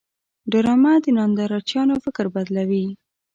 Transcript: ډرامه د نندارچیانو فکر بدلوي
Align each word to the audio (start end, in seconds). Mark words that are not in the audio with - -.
ډرامه 0.51 0.93
د 1.03 1.05
نندارچیانو 1.17 1.95
فکر 2.03 2.25
بدلوي 2.35 2.85